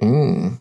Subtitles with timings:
[0.00, 0.58] Mm.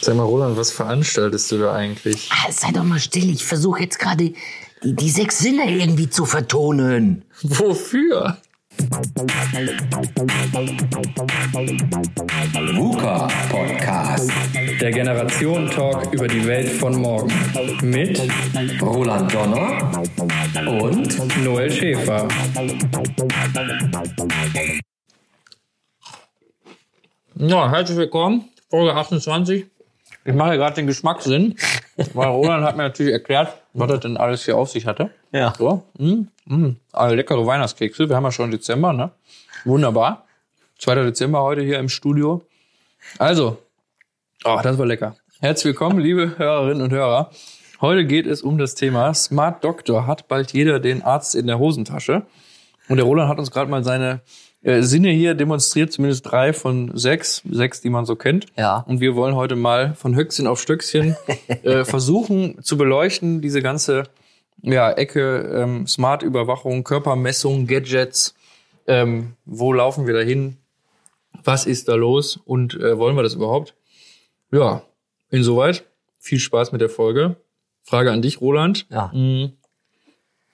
[0.00, 2.28] Sag mal, Roland, was veranstaltest du da eigentlich?
[2.30, 4.34] Ah, sei doch mal still, ich versuche jetzt gerade
[4.82, 7.24] die, die sechs Sinne irgendwie zu vertonen.
[7.42, 8.36] Wofür?
[12.74, 14.30] VUCA Podcast.
[14.80, 17.32] Der Generation-Talk über die Welt von morgen.
[17.82, 18.20] Mit
[18.82, 20.02] Roland Donner
[20.66, 22.28] und Noel Schäfer.
[27.34, 29.66] Ja, herzlich willkommen, Folge 28.
[30.24, 31.56] Ich mache gerade den Geschmackssinn,
[32.14, 35.10] weil Roland hat mir natürlich erklärt, was er denn alles hier auf sich hatte.
[35.32, 35.52] Ja.
[35.56, 38.08] So, mm, mm, alle leckere Weihnachtskekse.
[38.08, 39.10] Wir haben ja schon Dezember, ne?
[39.64, 40.24] Wunderbar.
[40.78, 40.94] 2.
[41.04, 42.42] Dezember heute hier im Studio.
[43.18, 43.58] Also,
[44.44, 45.16] oh, das war lecker.
[45.40, 47.30] Herzlich willkommen, liebe Hörerinnen und Hörer.
[47.80, 50.06] Heute geht es um das Thema Smart Doctor.
[50.06, 52.22] Hat bald jeder den Arzt in der Hosentasche?
[52.88, 54.20] Und der Roland hat uns gerade mal seine
[54.62, 58.46] äh, Sinne hier demonstriert, zumindest drei von sechs, sechs, die man so kennt.
[58.56, 58.84] Ja.
[58.86, 61.16] Und wir wollen heute mal von Höchstchen auf Stöckchen
[61.62, 64.04] äh, versuchen zu beleuchten, diese ganze
[64.62, 68.34] ja, Ecke ähm, Smart-Überwachung, Körpermessung, Gadgets.
[68.86, 70.58] Ähm, wo laufen wir dahin?
[71.42, 72.38] Was ist da los?
[72.44, 73.74] Und äh, wollen wir das überhaupt?
[74.52, 74.82] Ja,
[75.30, 75.84] insoweit.
[76.20, 77.36] Viel Spaß mit der Folge.
[77.84, 78.86] Frage an dich, Roland.
[78.90, 79.10] Ja.
[79.14, 79.52] Mhm.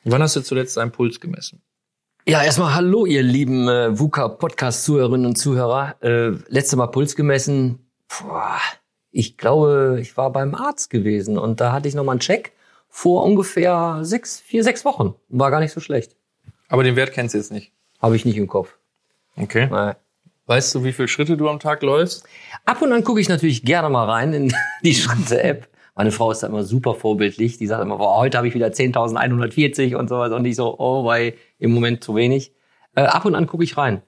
[0.04, 1.62] Wann hast du zuletzt deinen Puls gemessen?
[2.26, 5.96] Ja, erstmal hallo, ihr lieben äh, VUCA-Podcast-Zuhörerinnen und Zuhörer.
[6.02, 7.90] Äh, letzte Mal Puls gemessen.
[8.08, 8.58] Boah,
[9.10, 12.52] ich glaube, ich war beim Arzt gewesen und da hatte ich nochmal einen Check
[12.88, 15.14] vor ungefähr sechs, vier, sechs Wochen.
[15.28, 16.16] War gar nicht so schlecht.
[16.68, 17.72] Aber den Wert kennst du jetzt nicht.
[18.00, 18.76] Habe ich nicht im Kopf.
[19.36, 19.68] Okay.
[19.70, 19.94] Nein.
[20.46, 22.24] Weißt du, wie viele Schritte du am Tag läufst?
[22.64, 25.68] Ab und an gucke ich natürlich gerne mal rein in die Schritte-App.
[26.00, 27.58] Meine Frau ist da immer super vorbildlich.
[27.58, 30.32] Die sagt immer, boah, heute habe ich wieder 10.140 und sowas.
[30.32, 32.54] Und ich so, oh, weil im Moment zu wenig.
[32.94, 34.00] Äh, ab und an gucke ich rein.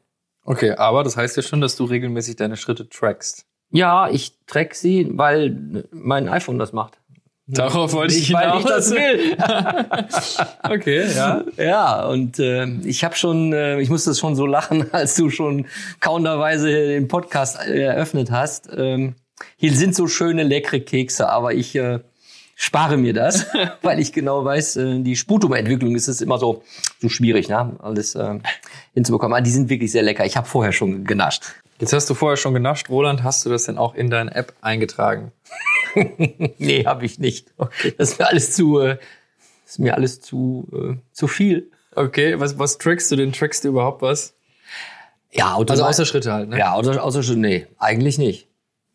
[0.42, 3.44] Okay, aber das heißt ja schon, dass du regelmäßig deine Schritte trackst.
[3.72, 6.98] Ja, ich track sie, weil mein iPhone das macht.
[7.46, 9.36] Darauf wollte ich Nicht, weil ich das will.
[10.74, 11.44] Okay, ja.
[11.58, 15.66] Ja, und äh, ich habe schon, äh, ich musste schon so lachen, als du schon
[16.00, 18.70] kaunterweise den Podcast äh, eröffnet hast.
[18.74, 19.14] Ähm,
[19.56, 22.00] hier sind so schöne, leckere Kekse, aber ich äh,
[22.54, 23.46] spare mir das,
[23.82, 26.62] weil ich genau weiß, äh, die Sputum-Entwicklung ist es immer so,
[27.00, 27.76] so schwierig, ne?
[27.80, 28.38] alles äh,
[28.94, 29.34] hinzubekommen.
[29.34, 30.24] Aber die sind wirklich sehr lecker.
[30.24, 31.44] Ich habe vorher schon genascht.
[31.80, 33.24] Jetzt hast du vorher schon genascht, Roland.
[33.24, 35.32] Hast du das denn auch in deine App eingetragen?
[36.58, 37.48] nee, habe ich nicht.
[37.56, 37.94] Okay.
[37.98, 38.98] Das ist mir alles zu, äh,
[39.66, 41.70] ist mir alles zu, äh, zu viel.
[41.94, 43.32] Okay, was, was trackst du denn?
[43.32, 44.34] Trackst du überhaupt was?
[45.32, 46.58] Ja, Auto Also außer Schritte halt, ne?
[46.58, 48.48] Ja, außer, außer nee, eigentlich nicht.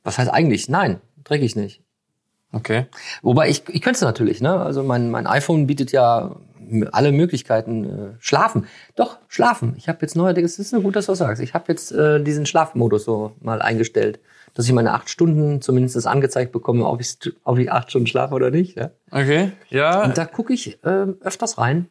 [0.07, 0.69] Was heißt eigentlich?
[0.69, 1.81] Nein, träg ich nicht.
[2.53, 2.85] Okay.
[3.23, 4.57] Wobei ich, ich könnte es natürlich, ne?
[4.57, 6.37] Also mein, mein iPhone bietet ja
[6.93, 7.83] alle Möglichkeiten.
[7.83, 8.67] Äh, schlafen.
[8.95, 9.73] Doch, schlafen.
[9.75, 11.41] Ich habe jetzt neuerdings, es ist gut, dass du das sagst.
[11.41, 14.21] Ich habe jetzt äh, diesen Schlafmodus so mal eingestellt,
[14.53, 18.33] dass ich meine acht Stunden zumindest angezeigt bekomme, ob ich, ob ich acht Stunden schlafe
[18.33, 18.77] oder nicht.
[18.77, 18.91] Ja?
[19.11, 19.51] Okay.
[19.67, 20.05] Ja.
[20.05, 21.89] Und da gucke ich äh, öfters rein.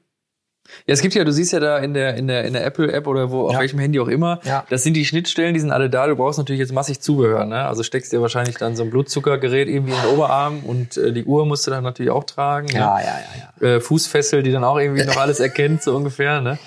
[0.87, 3.07] Ja, es gibt ja, du siehst ja da in der, in der, in der Apple-App
[3.07, 3.61] oder wo, auf Ja.
[3.61, 4.65] welchem Handy auch immer, Ja.
[4.71, 6.07] das sind die Schnittstellen, die sind alle da.
[6.07, 7.67] Du brauchst natürlich jetzt massig Zubehör, ne?
[7.67, 11.25] Also steckst dir wahrscheinlich dann so ein Blutzuckergerät irgendwie in den Oberarm und äh, die
[11.25, 12.69] Uhr musst du dann natürlich auch tragen.
[12.69, 13.03] Ja, Ne?
[13.05, 13.19] ja,
[13.61, 13.77] ja, ja.
[13.77, 16.59] Äh, Fußfessel, die dann auch irgendwie noch alles erkennt, so ungefähr, ne?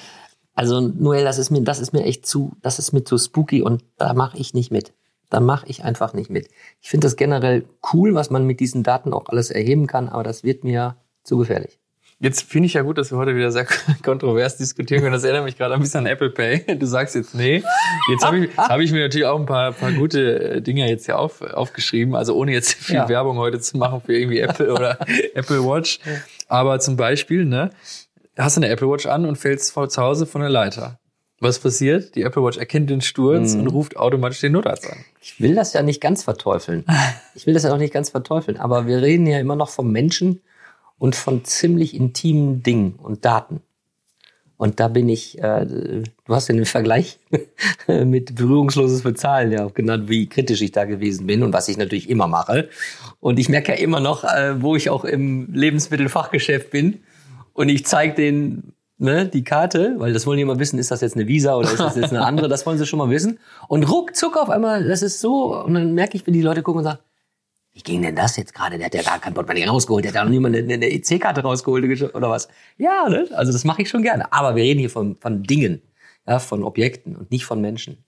[0.56, 3.62] Also Noel, das ist mir, das ist mir echt zu, das ist mir zu spooky
[3.62, 4.92] und da mache ich nicht mit.
[5.30, 6.50] Da mache ich einfach nicht mit.
[6.82, 10.24] Ich finde das generell cool, was man mit diesen Daten auch alles erheben kann, aber
[10.24, 11.79] das wird mir zu gefährlich.
[12.22, 13.66] Jetzt finde ich ja gut, dass wir heute wieder sehr
[14.04, 15.14] kontrovers diskutieren können.
[15.14, 16.76] Das erinnert mich gerade ein bisschen an Apple Pay.
[16.78, 17.64] Du sagst jetzt nee.
[18.12, 21.06] Jetzt habe ich, hab ich mir natürlich auch ein paar, paar gute äh, Dinge jetzt
[21.06, 22.16] hier auf, aufgeschrieben.
[22.16, 23.08] Also ohne jetzt viel Ja.
[23.08, 25.00] Werbung heute zu machen für irgendwie Apple oder
[25.34, 26.00] Apple Watch.
[26.50, 27.70] Aber zum Beispiel, ne,
[28.38, 31.00] hast du eine Apple Watch an und fällst vor zu Hause von der Leiter.
[31.40, 32.16] Was passiert?
[32.16, 34.98] Die Apple Watch erkennt den Sturz und ruft automatisch den Notarzt an.
[35.22, 36.84] Ich will das ja nicht ganz verteufeln.
[37.34, 39.90] Ich will das ja auch nicht ganz verteufeln, aber wir reden ja immer noch vom
[39.90, 40.42] Menschen
[41.00, 43.62] und von ziemlich intimen Dingen und Daten.
[44.58, 46.04] Und da bin ich, äh, du
[46.36, 47.18] hast ja den Vergleich
[47.88, 51.78] mit berührungsloses Bezahlen ja auch genannt, wie kritisch ich da gewesen bin und was ich
[51.78, 52.68] natürlich immer mache.
[53.22, 57.00] Und ich merke ja immer noch, äh, wo ich auch im Lebensmittelfachgeschäft bin
[57.54, 61.00] und ich zeige denen ne, die Karte, weil das wollen die immer wissen, ist das
[61.00, 63.40] jetzt eine Visa oder ist das jetzt eine andere, das wollen sie schon mal wissen.
[63.70, 66.80] Und ruckzuck auf einmal, das ist so, und dann merke ich, wie die Leute gucken
[66.80, 67.00] und sagen,
[67.74, 68.78] wie ging denn das jetzt gerade?
[68.78, 71.42] Der hat ja gar kein Portemonnaie rausgeholt, der hat ja noch niemand eine, eine EC-Karte
[71.42, 72.48] rausgeholt oder was.
[72.78, 73.28] Ja, ne?
[73.32, 74.32] also das mache ich schon gerne.
[74.34, 75.82] Aber wir reden hier von, von Dingen,
[76.28, 78.04] ja, von Objekten und nicht von Menschen.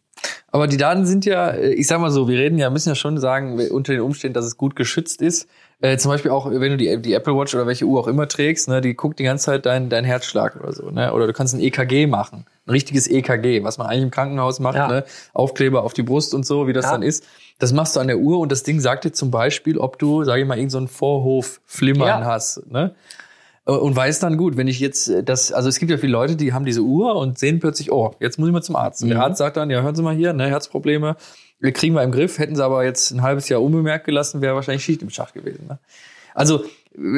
[0.48, 2.96] Aber die Daten sind ja, äh, ich sag mal so, wir reden ja, müssen ja
[2.96, 5.48] schon sagen, unter den Umständen, dass es gut geschützt ist.
[5.82, 8.28] Äh, zum Beispiel auch, wenn du die, die Apple Watch oder welche Uhr auch immer
[8.28, 10.92] trägst, ne, die guckt die ganze Zeit deinen dein Herzschlag oder so.
[10.92, 11.12] Ne?
[11.12, 12.46] Oder du kannst ein EKG machen.
[12.68, 14.88] Ein richtiges EKG, was man eigentlich im Krankenhaus macht, Ja.
[14.88, 15.04] ne?
[15.34, 16.92] Aufkleber auf die Brust und so, wie das Ja.
[16.92, 17.24] dann ist.
[17.58, 20.24] Das machst du an der Uhr und das Ding sagt dir zum Beispiel, ob du,
[20.24, 22.26] sage ich mal, irgend so Vorhof-Flimmern Ja.
[22.26, 22.70] hast.
[22.72, 22.94] Ne?
[23.66, 26.36] Und weiß dann gut, wenn ich jetzt äh, das, also es gibt ja viele Leute,
[26.36, 29.04] die haben diese Uhr und sehen plötzlich, oh, jetzt muss ich mal zum Arzt.
[29.04, 29.24] Und der Mhm.
[29.24, 31.16] Arzt sagt dann, ja, hören Sie mal hier, ne, Herzprobleme,
[31.62, 32.40] wir kriegen wir im Griff.
[32.40, 35.68] Hätten sie aber jetzt ein halbes Jahr unbemerkt gelassen, wäre wahrscheinlich Schicht im Schach gewesen.
[35.68, 35.80] Ne?
[36.34, 36.66] Also,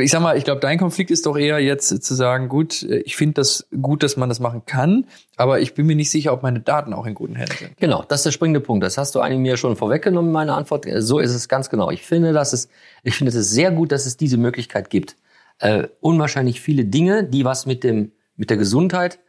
[0.02, 3.00] ich sag mal, ich glaube, dein Konflikt ist doch eher jetzt zu sagen, gut, äh,
[3.00, 5.06] ich finde das gut, dass man das machen kann,
[5.36, 7.78] aber ich bin mir nicht sicher, ob meine Daten auch in guten Händen sind.
[7.78, 8.84] Genau, das ist der springende Punkt.
[8.84, 10.86] Das hast du eigentlich mir schon vorweggenommen, meine Antwort.
[10.98, 11.90] So ist es ganz genau.
[11.90, 12.70] Ich finde, dass es,
[13.04, 15.16] ich finde es sehr gut, dass es diese Möglichkeit gibt.
[15.60, 19.20] Äh, unwahrscheinlich viele Dinge, die was mit dem, mit der Gesundheit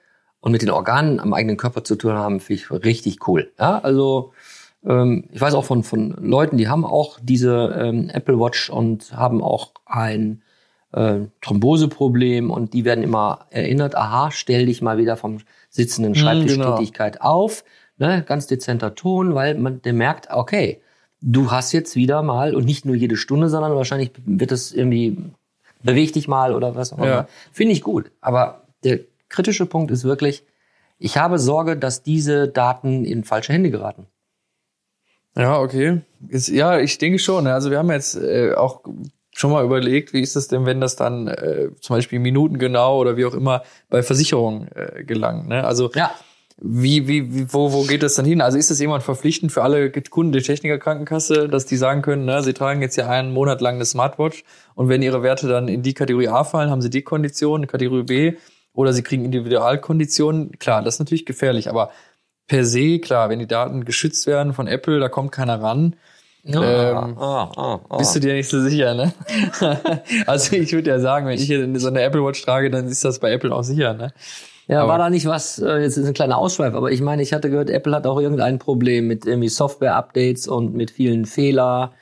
[0.41, 3.53] und mit den Organen am eigenen Körper zu tun haben, finde ich richtig cool.
[3.59, 4.33] Ja, also,
[4.87, 9.13] ähm, ich weiß auch von, von Leuten, die haben auch diese ähm, Apple Watch und
[9.17, 10.43] haben auch ein
[10.93, 15.39] äh, Thromboseproblem und die werden immer erinnert, aha, stell dich mal wieder vom
[15.71, 17.65] sitzenden Schreibtischtätigkeit auf,
[17.99, 20.81] ne, ganz dezenter Ton, weil man der merkt, okay,
[21.21, 25.17] du hast jetzt wieder mal und nicht nur jede Stunde, sondern wahrscheinlich wird es irgendwie
[25.83, 27.07] beweg dich mal oder was auch immer.
[27.07, 27.29] Ja.
[27.53, 30.45] Finde ich gut, aber der kritische Punkt ist wirklich,
[30.99, 34.07] ich habe Sorge, dass diese Daten in falsche Hände geraten.
[35.37, 36.01] Ja, okay.
[36.29, 37.47] Ist, ja, ich denke schon.
[37.47, 38.83] Also wir haben jetzt äh, auch
[39.33, 43.17] schon mal überlegt, wie ist es denn, wenn das dann äh, zum Beispiel minutengenau oder
[43.17, 45.49] wie auch immer bei Versicherungen äh, gelangt.
[45.49, 45.65] Ne?
[45.65, 46.13] Also Ja.
[46.59, 48.41] wie, wie, wie, wo, wo geht das dann hin?
[48.41, 52.25] Also ist das jemand verpflichtend für alle Kunden der Techniker Krankenkasse, dass die sagen können,
[52.25, 54.45] ne, sie tragen jetzt ja einen Monat lang eine Smartwatch
[54.77, 58.05] und wenn ihre Werte dann in die Kategorie A fallen, haben sie die Kondition, Kategorie
[58.05, 58.33] B
[58.73, 60.53] oder sie kriegen Individualkonditionen.
[60.61, 61.91] Klar, das ist natürlich gefährlich, aber
[62.47, 65.97] per se, klar, wenn die Daten geschützt werden von Apple, da kommt keiner ran.
[66.47, 67.97] Ähm, ah, ah, ah.
[67.97, 69.15] Bist du dir nicht so sicher, ne?
[70.27, 73.03] also ich würde ja sagen, wenn ich jetzt so eine Apple Watch trage, dann ist
[73.03, 74.13] das bei Apple auch sicher, ne?
[74.67, 77.23] Ja, Aber- war da nicht was, äh, jetzt ist ein kleiner Ausschweif, aber ich meine,
[77.23, 81.93] ich hatte gehört, Apple hat auch irgendein Problem mit irgendwie Software-Updates und mit vielen Fehler,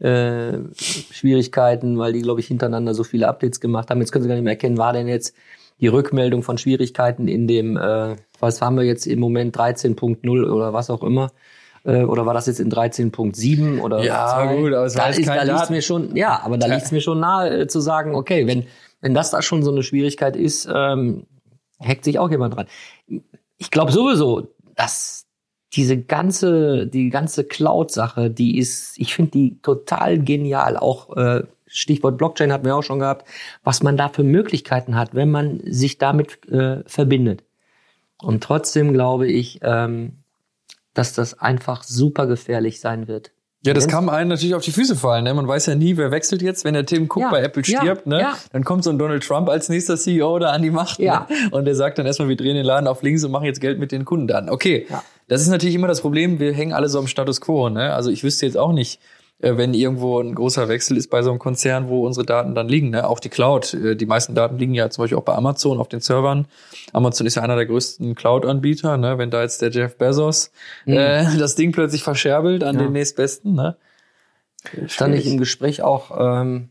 [0.00, 4.00] äh, Schwierigkeiten, weil die, glaube ich, hintereinander so viele Updates gemacht haben.
[4.00, 5.34] Jetzt können sie gar nicht mehr erkennen, war denn jetzt
[5.82, 10.72] die Rückmeldung von Schwierigkeiten in dem, äh, was haben wir jetzt im Moment, 13.0 oder
[10.72, 11.32] was auch immer.
[11.84, 14.56] Äh, oder war das jetzt in 13.7 oder Ja, zwei?
[14.56, 17.18] gut, aber es da ist, da liegt's mir schon, ja, aber da liegt's mir schon
[17.18, 18.64] nahe äh, zu sagen, okay, wenn,
[19.00, 21.26] wenn das da schon so eine Schwierigkeit ist, ähm,
[21.80, 22.66] hackt sich auch jemand dran.
[23.58, 25.26] Ich glaube sowieso, dass
[25.74, 30.76] diese ganze, die ganze Cloud-Sache, die ist, ich finde die total genial.
[30.76, 33.26] Auch äh, Stichwort Blockchain hatten wir auch schon gehabt,
[33.64, 37.44] was man da für Möglichkeiten hat, wenn man sich damit äh, verbindet.
[38.20, 40.18] Und trotzdem glaube ich, ähm,
[40.94, 43.32] dass das einfach super gefährlich sein wird.
[43.64, 45.22] Ja, das kann einem natürlich auf die Füße fallen.
[45.22, 45.32] Ne?
[45.34, 46.64] Man weiß ja nie, wer wechselt jetzt.
[46.64, 48.20] Wenn der Tim Cook Ja, bei Apple ja, stirbt, ne?
[48.20, 48.36] ja.
[48.52, 50.98] dann kommt so ein Donald Trump als nächster CEO da an die Macht.
[50.98, 51.28] Ja.
[51.30, 51.36] Ne?
[51.52, 53.78] Und der sagt dann erstmal, wir drehen den Laden auf links und machen jetzt Geld
[53.78, 54.50] mit den Kundendaten.
[54.50, 55.04] Okay, Ja.
[55.28, 56.40] das ist natürlich immer das Problem.
[56.40, 57.68] Wir hängen alle so am Status quo.
[57.68, 57.94] Ne?
[57.94, 58.98] Also ich wüsste jetzt auch nicht,
[59.42, 62.90] wenn irgendwo ein großer Wechsel ist bei so einem Konzern, wo unsere Daten dann liegen.
[62.90, 63.06] Ne?
[63.08, 63.74] Auch die Cloud.
[63.74, 66.46] äh, Die meisten Daten liegen ja zum Beispiel auch bei Amazon auf den Servern.
[66.92, 68.96] Amazon ist ja einer der größten Cloud-Anbieter.
[68.96, 69.18] Ne?
[69.18, 70.52] Wenn da jetzt der Jeff Bezos
[70.86, 72.80] äh, das Ding plötzlich verscherbelt an Mhm.
[72.80, 72.86] Ja.
[72.86, 73.76] den nächstbesten, ne?
[74.86, 76.68] Stand nicht im Gespräch auch ähm,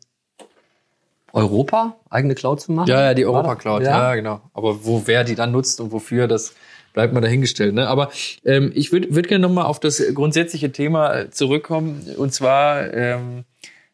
[1.33, 2.87] Europa, eigene Cloud zu machen?
[2.89, 3.55] Ja, ja, die Europa?
[3.55, 3.89] Cloud, ja.
[4.09, 4.15] Ja.
[4.15, 4.41] genau.
[4.53, 6.53] Aber wo wer die dann nutzt und wofür, das
[6.93, 7.73] bleibt mal dahingestellt.
[7.73, 7.87] Ne?
[7.87, 8.11] Aber
[8.45, 12.05] ähm, ich würde würd gerne nochmal auf das grundsätzliche Thema äh, zurückkommen.
[12.17, 13.43] Und zwar, ähm,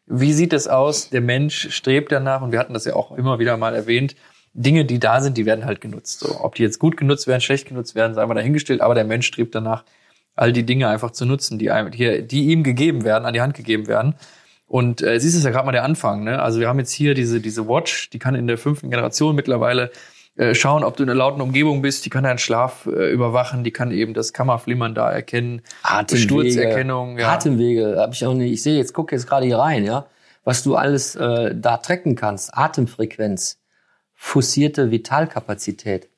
[0.06, 1.10] wie sieht es aus?
[1.10, 4.14] Der Mensch strebt danach, und wir hatten das ja auch immer wieder mal erwähnt,
[4.54, 6.20] Dinge, die da sind, die werden halt genutzt.
[6.20, 9.04] So, ob die jetzt gut genutzt werden, schlecht genutzt werden, sei mal dahingestellt, aber der
[9.04, 9.84] Mensch strebt danach,
[10.34, 13.40] all die Dinge einfach zu nutzen, die, einem, die, die ihm gegeben werden, an die
[13.40, 14.14] Hand gegeben werden.
[14.68, 16.24] Und äh, siehst ist ja gerade mal der Anfang.
[16.24, 16.40] Ne?
[16.40, 19.90] Also wir haben jetzt hier diese, diese Watch, die kann in der fünften Generation mittlerweile
[20.38, 23.64] äh, schauen, ob du in einer lauten Umgebung bist, die kann deinen Schlaf äh, überwachen,
[23.64, 25.62] die kann eben das Kammerflimmern da erkennen,
[26.14, 27.32] Sturzerkennung, ja.
[27.32, 28.52] Atemwege, habe ich auch nicht.
[28.52, 30.06] Ich sehe jetzt, gucke jetzt gerade hier rein, ja,
[30.44, 32.56] was du alles äh, da tracken kannst.
[32.56, 33.58] Atemfrequenz,
[34.14, 36.08] fussierte Vitalkapazität.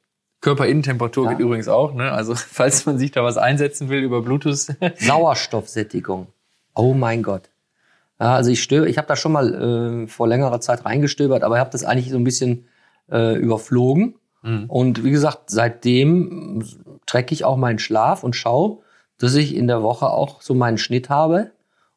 [0.43, 1.31] Körperinnentemperatur Ja.
[1.33, 2.13] geht übrigens auch, ne?
[2.13, 4.67] Also falls man sich da was einsetzen will über Bluetooth.
[4.99, 6.27] Sauerstoffsättigung.
[6.75, 7.51] Oh mein Gott.
[8.21, 11.57] Ja, also ich störe, ich habe da schon mal äh, vor längerer Zeit reingestöbert, aber
[11.57, 12.67] ich habe das eigentlich so ein bisschen
[13.11, 14.15] äh, überflogen.
[14.69, 16.65] Und wie gesagt, seitdem
[17.07, 18.79] trecke ich auch meinen Schlaf und schaue,
[19.19, 21.51] dass ich in der Woche auch so meinen Schnitt habe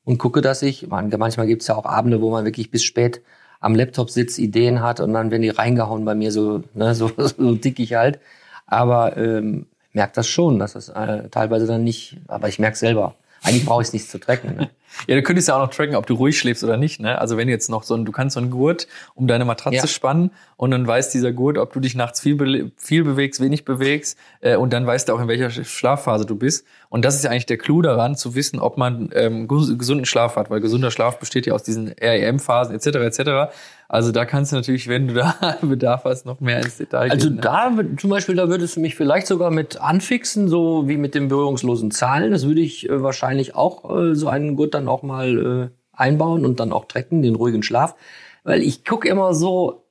[0.04, 3.22] und gucke, dass ich, man, manchmal gibt's ja auch Abende, wo man wirklich bis spät
[3.62, 7.10] am Laptop sitzt, Ideen hat und dann werden die reingehauen bei mir so, ne, so,
[7.18, 8.20] so dick ich halt.
[8.66, 13.16] Aber ähm, merke das schon, dass das äh, teilweise dann nicht, aber ich merke selber.
[13.42, 14.56] Eigentlich brauche ich es nicht zu tracken.
[14.56, 14.70] Ne?
[15.08, 17.00] Ja, du könntest ja auch noch tracken, ob du ruhig schläfst oder nicht.
[17.00, 17.20] Ne?
[17.20, 19.88] Also wenn jetzt noch so ein, du kannst so einen Gurt um deine Matratze Ja.
[19.88, 23.66] spannen und dann weiß dieser Gurt, ob du dich nachts viel, be viel bewegst, wenig
[23.66, 26.66] bewegst äh, und dann weißt du auch, in welcher Sch- Schlafphase du bist.
[26.90, 30.06] Und das ist ja eigentlich der Clou daran, zu wissen, ob man ähm, ges- gesunden
[30.06, 32.86] Schlaf hat, weil gesunder Schlaf besteht ja aus diesen REM-Phasen etc.
[32.98, 33.54] etc.
[33.94, 37.28] Also da kannst du natürlich, wenn du da Bedarf hast, noch mehr ins Detail Also
[37.28, 37.36] gehen.
[37.36, 37.42] ne?
[37.42, 41.28] da zum Beispiel, da würdest du mich vielleicht sogar mit anfixen, so wie mit dem
[41.28, 42.32] berührungslosen Zahlen.
[42.32, 46.44] Das würde ich äh, wahrscheinlich auch äh, so einen Gurt dann auch mal äh, einbauen
[46.44, 47.96] und dann auch tracken, den ruhigen Schlaf.
[48.44, 49.86] Weil ich gucke immer so,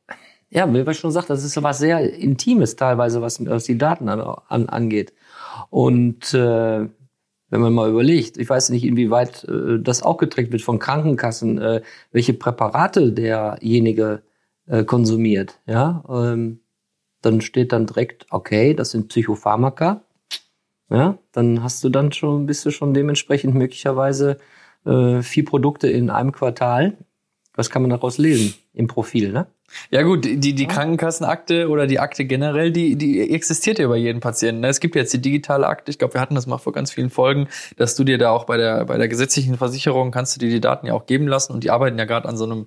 [0.50, 4.08] ja, wie ich schon gesagt, das ist was sehr Intimes teilweise, was, was die Daten
[4.08, 5.12] an, an, angeht.
[5.70, 6.88] Und äh,
[7.52, 11.58] wenn man mal überlegt, ich weiß nicht, inwieweit äh, das auch getrackt wird von Krankenkassen,
[11.58, 14.22] äh, welche Präparate derjenige
[14.66, 16.60] äh, konsumiert, ja, ähm,
[17.20, 20.02] dann steht dann direkt, okay, das sind Psychopharmaka,
[20.88, 24.38] ja, dann hast du dann schon, bist du schon dementsprechend möglicherweise
[24.86, 26.96] äh, vier Produkte in einem Quartal.
[27.54, 29.46] Was kann man daraus lesen im Profil, ne?
[29.90, 34.20] Ja gut, die, die Krankenkassenakte oder die Akte generell, die, die existiert ja bei jedem
[34.20, 34.60] Patienten.
[34.60, 34.68] ne?
[34.68, 37.10] Es gibt jetzt die digitale Akte, ich glaube, wir hatten das mal vor ganz vielen
[37.10, 40.50] Folgen, dass du dir da auch bei der, bei der gesetzlichen Versicherung kannst du dir
[40.50, 42.66] die Daten ja auch geben lassen und die arbeiten ja gerade an so einem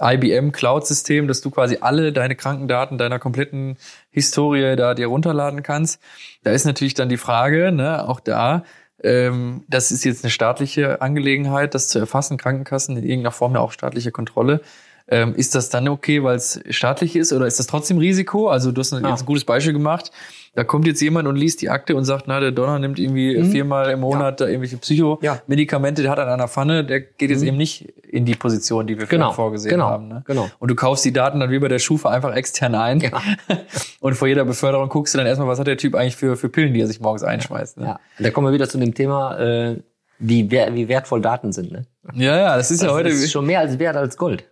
[0.00, 3.76] IBM Cloud-System, dass du quasi alle deine Krankendaten deiner kompletten
[4.10, 6.00] Historie da dir runterladen kannst.
[6.42, 8.64] Da ist natürlich dann die Frage, ne, auch da,
[9.02, 13.60] ähm, das ist jetzt eine staatliche Angelegenheit, das zu erfassen, Krankenkassen in irgendeiner Form ja
[13.60, 14.62] auch staatliche Kontrolle.
[15.08, 18.48] Ähm, ist das dann okay, weil es staatlich ist oder ist das trotzdem Risiko?
[18.48, 20.10] Also du hast jetzt ein gutes Beispiel gemacht.
[20.56, 23.44] Da kommt jetzt jemand und liest die Akte und sagt, na, der Donner nimmt irgendwie
[23.44, 27.56] viermal im Monat da irgendwelche Psychomedikamente, der hat an einer Pfanne, der geht jetzt eben
[27.56, 30.08] nicht in die Position, die wir Genau, vorgesehen genau, haben.
[30.08, 30.22] Ne?
[30.26, 30.48] genau.
[30.58, 33.00] Und du kaufst die Daten dann wie bei der Schufa einfach extern ein.
[33.00, 33.10] Ja.
[34.00, 36.48] Und vor jeder Beförderung guckst du dann erstmal, was hat der Typ eigentlich für, für
[36.48, 37.76] Pillen, die er sich morgens einschmeißt.
[37.78, 37.86] Ne?
[37.86, 38.00] Ja.
[38.18, 39.76] Da kommen wir wieder zu dem Thema, äh,
[40.18, 41.82] wie, wer, wie wertvoll Daten sind, ne?
[42.14, 43.08] ja, ja, das ist ja Das heute.
[43.10, 44.48] ist schon mehr als wert als Gold.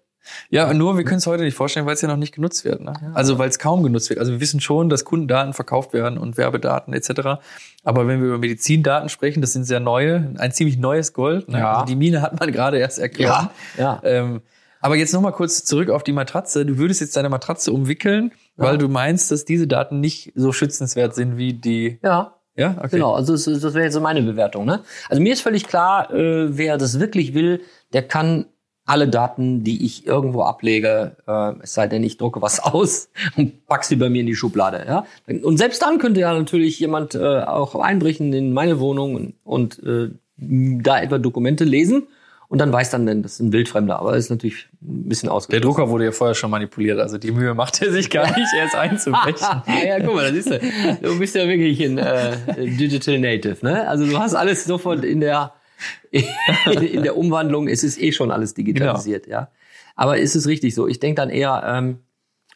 [0.51, 2.81] Ja, nur wir können es heute nicht vorstellen, weil es ja noch nicht genutzt wird.
[2.81, 2.93] Ne?
[3.15, 4.21] Also weil es kaum genutzt wird.
[4.21, 7.43] Also wir wissen schon, dass Kundendaten verkauft werden und Werbedaten etc.
[7.83, 11.49] Aber wenn wir über Medizindaten sprechen, das sind sehr neue, ein ziemlich neues Gold.
[11.49, 11.59] Ne?
[11.59, 11.73] Ja.
[11.75, 13.51] Also die Mine hat man gerade erst erklärt.
[13.79, 14.01] Ja.
[14.05, 14.43] Ähm,
[14.81, 16.67] aber jetzt noch mal kurz zurück auf die Matratze.
[16.67, 21.15] Du würdest jetzt deine Matratze umwickeln, weil du meinst, dass diese Daten nicht so schützenswert
[21.15, 21.99] sind wie die.
[22.03, 22.91] Ja, Ja, okay.
[22.93, 24.67] Genau, also das, das wäre jetzt so meine Bewertung.
[24.67, 24.81] Ne?
[25.09, 27.63] Also mir ist völlig klar, äh, wer das wirklich will,
[27.95, 28.45] der kann
[28.87, 33.67] alle Daten, die ich irgendwo ablege, äh, es sei denn, ich drucke was aus und
[33.67, 34.85] pack sie bei mir in die Schublade.
[34.87, 35.07] Ja?
[35.43, 39.83] Und selbst dann könnte ja natürlich jemand äh, auch einbrechen in meine Wohnung und, und
[39.83, 42.09] äh, da etwa Dokumente lesen
[42.49, 43.99] und dann weiß dann, das ist ein Wildfremder.
[43.99, 45.65] Aber das ist natürlich ein bisschen Der ausgeschlossen.
[45.65, 48.75] Drucker wurde ja vorher schon manipuliert, also die Mühe macht er sich gar nicht, erst
[48.75, 49.63] einzubrechen.
[49.87, 50.61] ja, guck mal, das ist du.
[51.03, 53.89] Du bist ja wirklich ein äh, Digital Native, ne?
[53.89, 55.53] Also du hast alles sofort in der
[56.11, 57.69] in der Umwandlung.
[57.69, 59.51] Es ist eh schon alles digitalisiert, ja.
[59.97, 60.87] Aber ist es richtig so?
[60.89, 61.99] Ich denke dann eher, ähm,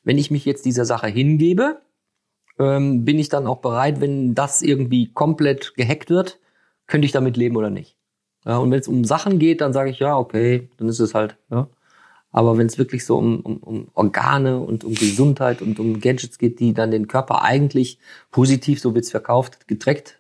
[0.05, 1.81] wenn ich mich jetzt dieser Sache hingebe,
[2.59, 6.39] ähm, bin ich dann auch bereit, wenn das irgendwie komplett gehackt wird,
[6.87, 7.97] könnte ich damit leben oder nicht?
[8.45, 11.15] Ja, und wenn es um Sachen geht, dann sage ich ja, okay, dann ist es
[11.15, 11.37] halt.
[11.51, 11.69] Ja.
[12.31, 16.39] Aber wenn es wirklich so um, um, um Organe und um Gesundheit und um Gadgets
[16.39, 17.99] geht, die dann den Körper eigentlich
[18.31, 20.18] positiv, so wird's verkauft, getrackt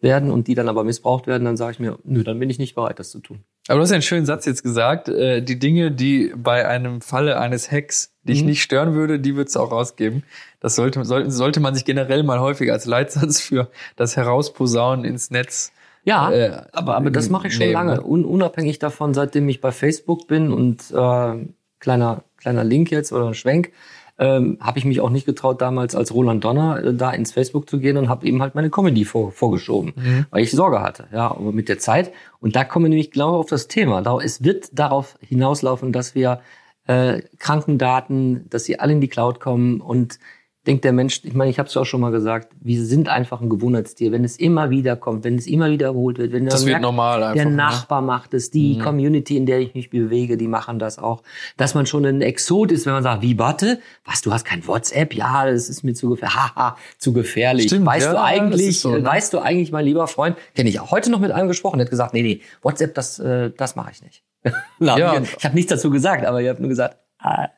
[0.00, 2.58] werden und die dann aber missbraucht werden, dann sage ich mir, nö, dann bin ich
[2.58, 3.40] nicht bereit, das zu tun.
[3.68, 5.08] Aber du hast ja einen schönen Satz jetzt gesagt.
[5.08, 8.46] Äh, die Dinge, die bei einem Falle eines Hacks dich Mhm.
[8.48, 10.22] nicht stören würde, die würdest du auch rausgeben.
[10.60, 15.30] Das sollte, sollte, sollte man sich generell mal häufiger als Leitsatz für das Herausposaunen ins
[15.30, 15.72] Netz.
[16.04, 17.94] Ja, Äh, aber, aber das mache ich schon nehmen, lange.
[17.94, 18.02] ne?
[18.04, 21.46] Un, unabhängig davon, seitdem ich bei Facebook bin und äh,
[21.80, 23.72] kleiner, kleiner Link jetzt oder ein Schwenk,
[24.18, 27.68] ähm, habe ich mich auch nicht getraut, damals als Roland Donner äh, da ins Facebook
[27.68, 31.06] zu gehen und habe eben halt meine Comedy vor, vorgeschoben, weil ich Sorge hatte.
[31.12, 32.12] Ja, aber mit der Zeit.
[32.40, 34.00] Und da kommen wir nämlich genau auf das Thema.
[34.20, 36.40] Es wird darauf hinauslaufen, dass wir
[36.86, 40.18] äh, Krankendaten, dass sie alle in die Cloud kommen und
[40.66, 43.08] denkt der Mensch, ich meine, ich habe es ja auch schon mal gesagt, wir sind
[43.08, 44.12] einfach ein Gewohnheitstier.
[44.12, 47.34] Wenn es immer wieder kommt, wenn es immer wiederholt wird, wenn Das wird normal einfach,
[47.34, 47.56] der ne?
[47.56, 51.22] Nachbar macht es, die Community, in der ich mich bewege, die machen das auch.
[51.56, 54.66] Dass man schon ein Exot ist, wenn man sagt, wie warte, was, du hast kein
[54.66, 55.14] WhatsApp?
[55.14, 56.36] Ja, das ist mir zu gefährlich.
[56.36, 57.66] Haha, zu gefährlich.
[57.66, 59.04] Stimmt, weißt ja, du das eigentlich, so, ne?
[59.04, 61.86] weißt du eigentlich, mein lieber Freund, kenne ich auch heute noch mit einem gesprochen, der
[61.86, 64.24] hat gesagt, nee, nee, WhatsApp, das, äh, das mache ich nicht.
[64.78, 65.20] Na, Ja.
[65.20, 67.48] ich ich habe nichts dazu gesagt, aber ihr habt nur gesagt, ah,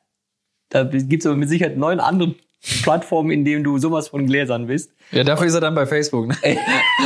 [0.70, 2.34] da gibt's aber mit Sicherheit neun andere
[2.82, 4.92] Plattformen, in denen du sowas von Gläsern bist.
[5.12, 6.26] Ja, dafür ist er dann bei Facebook.
[6.26, 6.36] Ne?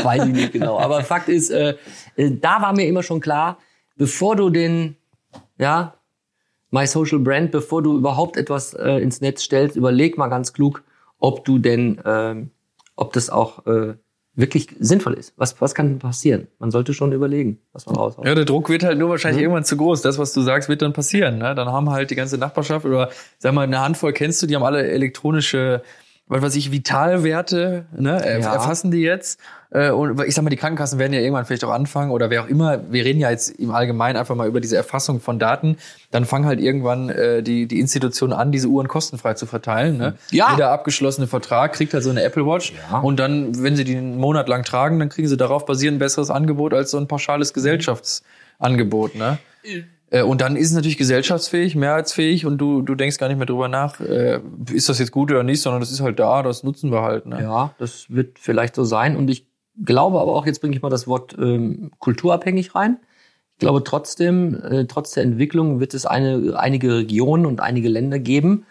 [0.02, 0.78] Weiß ich nicht genau.
[0.78, 1.76] Aber Fakt ist, äh,
[2.16, 3.58] äh, da war mir immer schon klar,
[3.96, 4.96] bevor du den,
[5.58, 5.94] ja,
[6.70, 10.82] My Social Brand, bevor du überhaupt etwas äh, ins Netz stellst, überleg mal ganz klug,
[11.18, 12.50] ob du denn, ähm,
[12.96, 13.94] ob das auch äh,
[14.34, 15.34] wirklich sinnvoll ist.
[15.36, 16.48] Was, was kann passieren?
[16.58, 18.26] Man sollte schon überlegen, was man raushaut.
[18.26, 20.00] Ja, der Druck wird halt nur wahrscheinlich irgendwann zu groß.
[20.02, 21.38] Das, was du sagst, wird dann passieren.
[21.38, 21.54] Ne?
[21.54, 24.62] Dann haben halt die ganze Nachbarschaft oder sag mal eine Handvoll kennst du, die haben
[24.62, 25.82] alle elektronische,
[26.26, 28.22] was weiß ich, Vitalwerte, ne?
[28.40, 28.54] Ja.
[28.54, 29.38] erfassen die jetzt.
[29.72, 32.42] Äh, Und ich sag mal, die Krankenkassen werden ja irgendwann vielleicht auch anfangen oder wer
[32.42, 32.92] auch immer.
[32.92, 35.76] Wir reden ja jetzt im Allgemeinen einfach mal über diese Erfassung von Daten.
[36.10, 39.96] Dann fangen halt irgendwann äh, die, die Institutionen an, diese Uhren kostenfrei zu verteilen.
[39.96, 40.14] Ne?
[40.30, 40.50] Ja.
[40.52, 42.74] Jeder abgeschlossene Vertrag kriegt halt so eine Apple Watch.
[42.90, 42.98] Ja.
[42.98, 45.98] Und dann, wenn sie die einen Monat lang tragen, dann kriegen sie darauf basierend ein
[46.00, 49.14] besseres Angebot als so ein pauschales Gesellschaftsangebot.
[49.14, 49.38] Ne?
[50.10, 53.46] Äh, Und dann ist es natürlich gesellschaftsfähig, mehrheitsfähig und du, du denkst gar nicht mehr
[53.46, 56.62] drüber nach, äh, ist das jetzt gut oder nicht, sondern das ist halt da, das
[56.62, 57.24] nutzen wir halt.
[57.24, 57.40] Ne?
[57.40, 59.16] Ja, das wird vielleicht so sein.
[59.16, 59.46] Und ich
[59.84, 62.98] glaube aber auch, jetzt bringe ich mal das Wort ähm, kulturabhängig rein.
[63.54, 68.18] Ich glaube trotzdem, äh, trotz der Entwicklung wird es eine, einige Regionen und einige Länder
[68.18, 68.64] geben,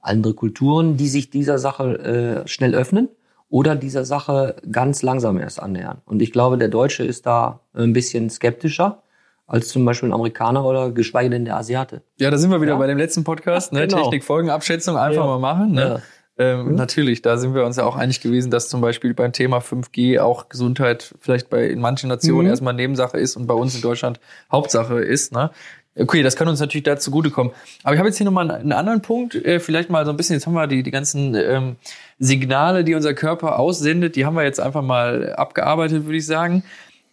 [0.00, 3.08] andere Kulturen, die sich dieser Sache äh, schnell öffnen
[3.48, 6.02] oder dieser Sache ganz langsam erst annähern.
[6.04, 9.02] Und ich glaube, der Deutsche ist da ein bisschen skeptischer
[9.46, 12.02] als zum Beispiel ein Amerikaner oder geschweige denn der Asiate.
[12.18, 12.78] Ja, da sind wir wieder Ja.
[12.78, 13.86] bei dem letzten Podcast, ne?
[13.86, 14.02] Genau.
[14.04, 15.26] Technik, Folgenabschätzung, einfach Ja.
[15.26, 15.72] mal machen.
[15.72, 15.80] Ne?
[15.82, 16.00] Ja.
[16.36, 19.58] Ähm, Natürlich, da sind wir uns ja auch einig gewesen, dass zum Beispiel beim Thema
[19.60, 22.50] 5G auch Gesundheit vielleicht bei in manchen Nationen Mhm.
[22.50, 24.18] erstmal Nebensache ist und bei uns in Deutschland
[24.50, 25.32] Hauptsache ist.
[25.32, 25.50] Ne?
[25.96, 27.52] Okay, das kann uns natürlich da zugutekommen.
[27.84, 30.34] Aber ich habe jetzt hier nochmal einen anderen Punkt, äh, vielleicht mal so ein bisschen,
[30.34, 31.76] jetzt haben wir die, die ganzen ähm,
[32.18, 36.64] Signale, die unser Körper aussendet, die haben wir jetzt einfach mal abgearbeitet, würde ich sagen.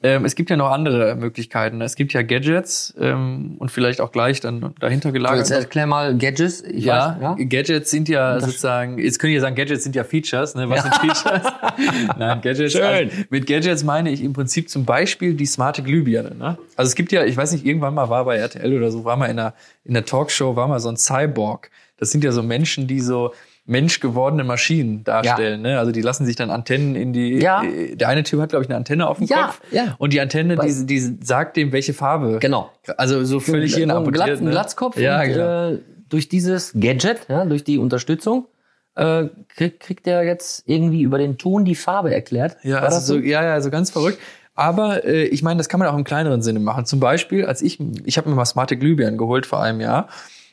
[0.04, 1.80] Ähm, es gibt ja noch andere Möglichkeiten.
[1.82, 5.40] Es gibt ja Gadgets ähm, und vielleicht auch gleich dann dahinter gelagert.
[5.40, 6.62] Jetzt erklär mal Gadgets.
[6.62, 7.46] Ich Ja, weiß, ja.
[7.46, 10.70] Gadgets sind ja Das- sozusagen, jetzt können ihr sagen, Gadgets sind ja Features, ne?
[10.70, 11.44] Was sind Features?
[12.18, 12.74] Nein, Gadgets.
[12.74, 12.82] Schön.
[12.84, 16.34] Also, mit Gadgets meine ich im Prinzip zum Beispiel die smarte Glühbirne.
[16.36, 16.58] Ne?
[16.76, 19.18] Also es gibt ja, ich weiß nicht, irgendwann mal war bei RTL oder so, war
[19.18, 19.54] mal in einer,
[19.86, 21.70] in der Talkshow, war mal so ein Cyborg.
[21.98, 23.34] Das sind ja so Menschen, die so
[23.66, 25.62] menschgewordene Maschinen darstellen.
[25.62, 25.78] Ne?
[25.80, 27.36] Also die lassen sich dann Antennen in die.
[27.40, 27.64] Ja.
[27.64, 29.62] äh, Der eine Typ hat, glaube ich, eine Antenne auf dem Ja, Kopf.
[29.72, 29.96] ja.
[29.98, 32.38] Und die Antenne, die, die sagt dem, welche Farbe.
[32.40, 32.72] Genau.
[32.98, 34.26] Also so völlig ein, hirnapportiert.
[34.26, 34.52] Glatz, ein ne?
[34.52, 34.98] Glatzkopf.
[34.98, 35.70] Ja, und, genau.
[35.74, 38.48] äh, durch dieses Gadget, ja, durch die Unterstützung,
[38.96, 42.58] äh, krieg, kriegt er jetzt irgendwie über den Ton die Farbe erklärt.
[42.64, 44.20] Ja, War also so, ja, ja, so ganz verrückt.
[44.54, 46.86] Aber äh, ich meine, das kann man auch im kleineren Sinne machen.
[46.86, 50.10] Zum Beispiel, als ich, ich habe mir mal smarte Glühbirnen geholt vor einem Jahr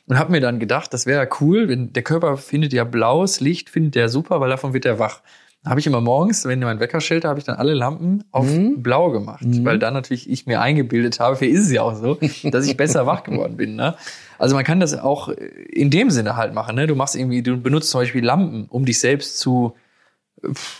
[0.09, 3.39] und habe mir dann gedacht, das wäre ja cool, wenn der Körper findet ja blaues
[3.39, 5.21] Licht, findet der super, weil davon wird er wach.
[5.63, 8.47] Da habe ich immer morgens, wenn mein Wecker schellte, habe ich dann alle Lampen auf
[8.47, 8.81] Mhm.
[8.81, 12.17] blau gemacht, weil dann natürlich ich mir eingebildet habe, für ist es ja auch so,
[12.51, 13.75] dass ich besser wach geworden bin.
[13.75, 13.93] Ne?
[14.37, 16.75] Also man kann das auch in dem Sinne halt machen.
[16.75, 16.87] Ne?
[16.87, 19.75] Du machst irgendwie, du benutzt zum Beispiel Lampen, um dich selbst zu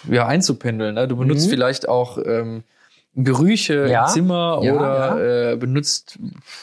[0.09, 0.95] ja, einzupendeln.
[0.95, 1.07] Ne?
[1.07, 1.49] Du benutzt Mhm.
[1.51, 2.63] vielleicht auch ähm,
[3.15, 4.05] Gerüche Ja.
[4.05, 6.17] im Zimmer Ja, oder Äh, benutzt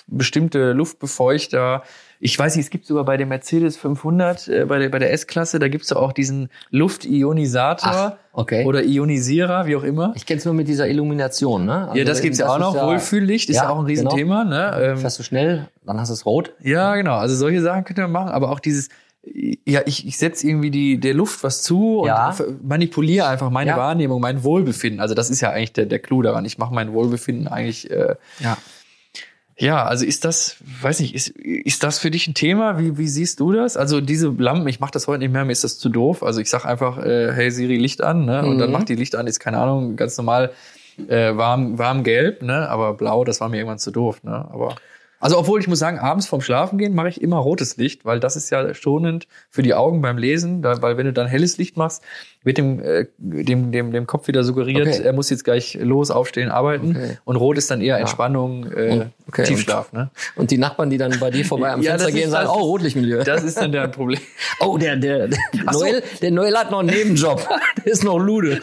[0.06, 1.82] bestimmte Luftbefeuchter.
[2.20, 5.12] Ich weiß nicht, es gibt sogar bei dem Mercedes 500, äh, bei der, bei der
[5.12, 8.64] S-Klasse, da gibt's ja auch diesen Luftionisator okay.
[8.64, 10.12] oder Ionisierer, wie auch immer.
[10.14, 11.88] Ich kenn's nur mit dieser Illumination, ne?
[11.88, 12.74] Also ja, das gibt's ja auch noch.
[12.74, 14.44] Wohlfühllicht ist ja, auch ein Riesenthema.
[14.44, 14.78] Ne?
[14.80, 16.52] Ähm, Fährst du schnell, dann hast du es rot.
[16.62, 17.16] ja, genau.
[17.16, 18.88] Also solche Sachen könnt ihr machen, aber auch dieses,
[19.24, 22.34] ja, ich, ich setze irgendwie die, der Luft was zu und Ja.
[22.62, 23.76] manipuliere einfach meine Ja.
[23.76, 25.00] Wahrnehmung, mein Wohlbefinden.
[25.00, 26.44] Also das ist ja eigentlich der, der Clou daran.
[26.44, 28.56] Ich mache mein Wohlbefinden eigentlich, äh, Ja.
[29.58, 32.78] Ja, also ist das, weiß nicht, ist, ist das für dich ein Thema?
[32.78, 33.76] Wie, wie siehst du das?
[33.76, 36.22] Also diese Lampen, ich mache das heute nicht mehr, mir ist das zu doof.
[36.22, 38.44] Also ich sag einfach, äh, hey Siri, Licht an, ne?
[38.44, 38.72] Und dann Mhm.
[38.74, 40.52] macht die Licht an, ist keine Ahnung, ganz normal
[41.08, 42.68] äh, warm, warm gelb, ne?
[42.68, 44.46] Aber blau, das war mir irgendwann zu doof, ne?
[44.50, 44.76] Aber
[45.26, 48.20] also obwohl ich muss sagen, abends vorm Schlafen gehen mache ich immer rotes Licht, weil
[48.20, 51.58] das ist ja schonend für die Augen beim Lesen, da, weil wenn du dann helles
[51.58, 52.00] Licht machst,
[52.44, 55.02] wird dem, äh, dem, dem, dem Kopf wieder suggeriert, Okay.
[55.02, 56.90] er muss jetzt gleich los, aufstehen, arbeiten.
[56.96, 57.18] Okay.
[57.24, 60.10] Und rot ist dann eher Entspannung, äh, Und- okay, Tiefschlaf, ne?
[60.36, 63.24] Und die Nachbarn, die dann bei dir vorbei am Ja, Fenster gehen, sagen, oh, Rotlichtmilieu.
[63.24, 64.20] Das ist dann der Problem.
[64.60, 65.80] oh, der, der, der, Ach so.
[65.80, 67.48] Noel, der Noel hat noch einen Nebenjob.
[67.84, 68.60] der ist noch Lude.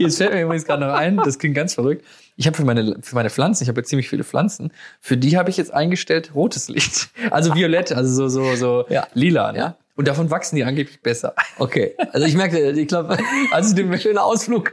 [0.00, 2.04] Jetzt fällt mir übrigens gerade noch ein, das klingt ganz verrückt.
[2.36, 5.36] Ich habe für meine, für meine Pflanzen, ich habe ja ziemlich viele Pflanzen, für die
[5.36, 7.10] habe ich jetzt eingestellt rotes Licht.
[7.30, 9.06] Also violett, also so, so, so Ja.
[9.14, 9.52] lila.
[9.52, 9.58] Ne?
[9.58, 9.76] Ja.
[9.96, 11.34] Und davon wachsen die angeblich besser.
[11.58, 13.18] Okay, also ich merke, ich glaube,
[13.52, 14.72] also dem schöner Ausflug.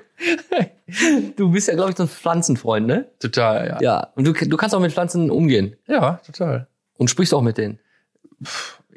[1.36, 3.06] Du bist ja, glaube ich, so ein Pflanzenfreund, ne?
[3.20, 3.82] Total, ja.
[3.82, 4.08] Ja.
[4.16, 6.68] Und du, du kannst auch mit Pflanzen umgehen Ja, total.
[6.98, 7.80] und sprichst auch mit denen.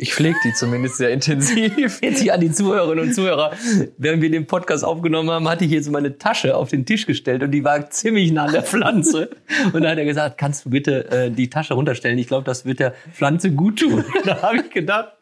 [0.02, 2.00] Ich pflege die zumindest sehr intensiv.
[2.00, 3.52] Jetzt hier an die Zuhörerinnen und Zuhörer.
[3.98, 7.42] Während wir den Podcast aufgenommen haben, hatte ich jetzt meine Tasche auf den Tisch gestellt
[7.42, 9.28] und die war ziemlich nah an der Pflanze.
[9.74, 12.16] Und da hat er gesagt, kannst du bitte äh, die Tasche runterstellen?
[12.16, 14.02] Ich glaube, das wird der Pflanze gut tun.
[14.24, 15.12] Da habe ich gedacht,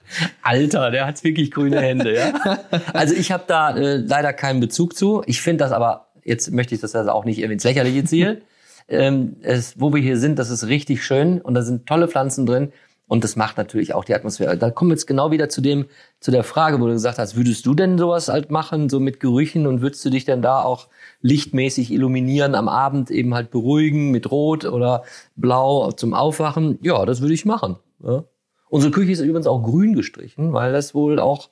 [0.42, 2.14] Alter, der hat wirklich grüne Hände.
[2.14, 2.32] Ja?
[2.92, 5.22] Also ich habe da äh, leider keinen Bezug zu.
[5.26, 8.42] Ich finde das aber, jetzt möchte ich das also auch nicht ins Lächerliche ziehen.
[8.88, 12.46] ähm, es, wo wir hier sind, das ist richtig schön und da sind tolle Pflanzen
[12.46, 12.72] drin.
[13.08, 14.56] Und das macht natürlich auch die Atmosphäre.
[14.58, 15.86] Da kommen wir jetzt genau wieder zu dem,
[16.20, 19.18] zu der Frage, wo du gesagt hast, würdest du denn sowas halt machen, so mit
[19.18, 20.88] Gerüchen und würdest du dich denn da auch
[21.22, 25.04] lichtmäßig illuminieren am Abend, eben halt beruhigen mit Rot oder
[25.36, 26.78] Blau zum Aufwachen?
[26.82, 27.76] Ja, das würde ich machen.
[28.04, 28.24] Ja.
[28.68, 31.48] Unsere Küche ist übrigens auch grün gestrichen, weil das wohl auch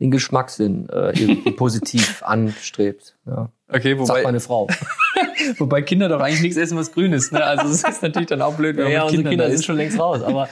[0.00, 1.12] den Geschmackssinn äh,
[1.56, 3.16] positiv anstrebt.
[3.26, 3.50] Ja.
[3.68, 4.68] Okay, Sagt wobei, meine Frau.
[5.58, 7.32] wobei Kinder doch eigentlich nichts essen, was grün ist.
[7.32, 7.42] Ne?
[7.42, 9.54] Also das ist natürlich dann auch blöd, wenn man Ja, mit unsere Kindern Kinder sind
[9.60, 9.64] ist.
[9.64, 10.48] schon längst raus, aber,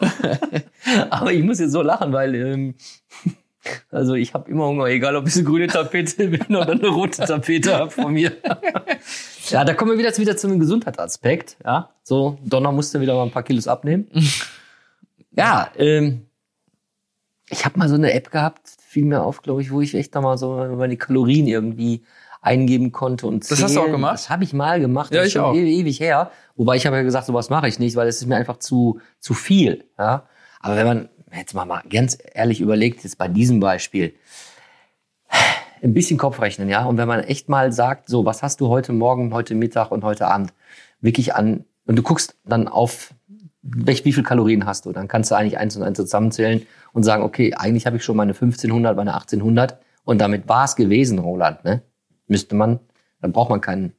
[1.10, 2.74] aber ich muss jetzt so lachen, weil ähm,
[3.90, 7.22] also ich habe immer Hunger, egal ob ich eine grüne Tapete bin oder eine rote
[7.24, 8.32] Tapete habe von mir.
[9.50, 11.56] ja, da kommen wir wieder, wieder zum Gesundheitsaspekt.
[11.64, 14.08] Ja, so Donner musste wieder mal ein paar Kilos abnehmen.
[15.32, 16.26] ja, ähm,
[17.50, 20.14] ich habe mal so eine App gehabt, fiel mir auf, glaube ich, wo ich echt
[20.14, 22.02] da mal so meine Kalorien irgendwie
[22.40, 23.92] eingeben konnte und Das hast du auch zählen.
[23.92, 24.14] gemacht?
[24.14, 25.12] Das habe ich mal gemacht.
[25.12, 25.54] Ja, das ist ich schon auch.
[25.54, 26.30] Ewig, ewig her.
[26.56, 29.00] Wobei ich habe ja gesagt, sowas mache ich nicht, weil es ist mir einfach zu
[29.18, 29.84] zu viel.
[29.98, 30.24] Ja,
[30.60, 34.14] aber wenn man jetzt mal, mal ganz ehrlich überlegt, jetzt bei diesem Beispiel,
[35.82, 36.84] ein bisschen Kopf rechnen, ja.
[36.84, 40.04] Und wenn man echt mal sagt, so, was hast du heute Morgen, heute Mittag und
[40.04, 40.52] heute Abend
[41.00, 43.14] wirklich an, und du guckst dann auf,
[43.62, 47.02] welch, wie viel Kalorien hast du, dann kannst du eigentlich eins und eins zusammenzählen und
[47.02, 51.18] sagen, okay, eigentlich habe ich schon meine 1500, meine 1800 und damit war es gewesen,
[51.18, 51.82] Roland, ne?
[52.30, 52.78] Müsste man,
[53.20, 53.92] dann braucht man keinen,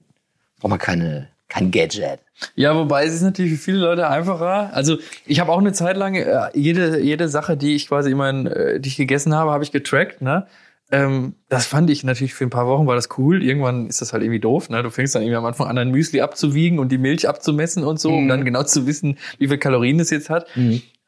[0.60, 2.22] braucht man keine, kein Gadget.
[2.56, 4.74] Ja, wobei es ist natürlich für viele Leute einfacher.
[4.74, 8.30] Also ich habe auch eine Zeit lang äh, jede jede Sache, die ich quasi immer,
[8.30, 10.22] in, äh, die ich gegessen habe, habe ich getrackt.
[10.22, 10.48] Ne?
[10.92, 13.42] Ähm, das fand ich natürlich für ein paar Wochen war das cool.
[13.44, 14.70] Irgendwann ist das halt irgendwie doof.
[14.70, 14.84] Ne?
[14.84, 18.00] Du fängst dann irgendwie am Anfang an, dein Müsli abzuwiegen und die Milch abzumessen und
[18.00, 18.28] so, um Mhm.
[18.30, 20.48] dann genau zu wissen, wie viel Kalorien es jetzt hat.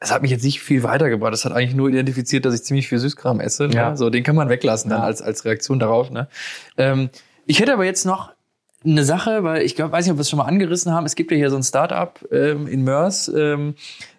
[0.00, 1.32] Das hat mich jetzt nicht viel weitergebracht.
[1.32, 3.68] Das hat eigentlich nur identifiziert, dass ich ziemlich viel Süßkram esse.
[3.68, 3.74] Ne?
[3.74, 3.96] Ja.
[3.96, 5.04] So, den kann man weglassen dann Ja.
[5.04, 6.10] als als Reaktion darauf.
[6.10, 6.28] Ne?
[6.78, 7.10] Ähm,
[7.46, 8.32] ich hätte aber jetzt noch
[8.84, 11.06] eine Sache, weil ich glaube, weiß nicht, ob wir es schon mal angerissen haben.
[11.06, 13.74] Es gibt ja hier so ein Startup ähm, in Mörs, ähm,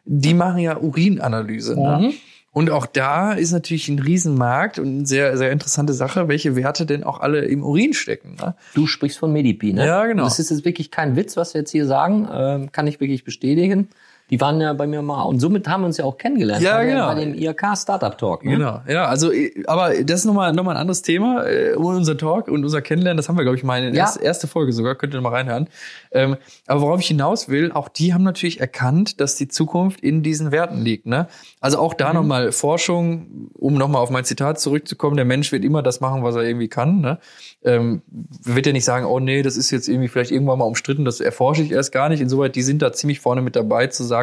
[0.05, 1.75] die machen ja Urinanalyse.
[1.79, 2.13] Ne?
[2.55, 6.85] Und auch da ist natürlich ein Riesenmarkt und eine sehr, sehr interessante Sache, welche Werte
[6.85, 8.37] denn auch alle im Urin stecken.
[8.39, 8.55] Ne?
[8.73, 9.85] Du sprichst von Medipi, ne?
[9.85, 10.23] Ja, genau.
[10.23, 12.25] Und Das ist jetzt wirklich kein Witz, was wir jetzt hier sagen.
[12.31, 13.89] Ähm, kann ich wirklich bestätigen.
[14.31, 16.63] Die waren ja bei mir mal und somit haben wir uns ja auch kennengelernt.
[16.63, 17.07] Ja, bei, genau.
[17.07, 18.43] bei dem IRK Startup Talk.
[18.43, 18.51] Ne?
[18.51, 21.45] Genau, ja, also, äh, aber das ist nochmal noch mal ein anderes Thema.
[21.45, 24.05] Äh, unser Talk und unser Kennenlernen, das haben wir, glaube ich, mal in der Ja.
[24.05, 25.67] erste, erste Folge sogar, könnt ihr mal reinhören.
[26.11, 30.23] Ähm, aber worauf ich hinaus will, auch die haben natürlich erkannt, dass die Zukunft in
[30.23, 31.05] diesen Werten liegt.
[31.05, 31.27] Ne?
[31.59, 35.83] Also auch da nochmal Forschung, um nochmal auf mein Zitat zurückzukommen, der Mensch wird immer
[35.83, 36.99] das machen, was er irgendwie kann.
[36.99, 37.19] Ne?
[37.63, 38.01] Ähm,
[38.43, 41.19] wird ja nicht sagen, oh nee, das ist jetzt irgendwie vielleicht irgendwann mal umstritten, das
[41.19, 42.21] erforsche ich erst gar nicht.
[42.21, 44.14] Insoweit, die sind da ziemlich vorne mit dabei, zu sagen,